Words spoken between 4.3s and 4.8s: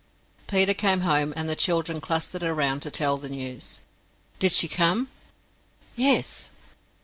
"Did she